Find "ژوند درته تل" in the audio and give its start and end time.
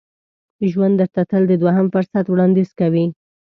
0.71-1.43